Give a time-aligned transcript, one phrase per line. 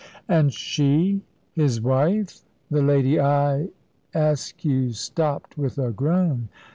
[0.27, 1.21] "And she
[1.53, 3.69] his wife the lady I"
[4.31, 6.49] Askew stopped with a groan.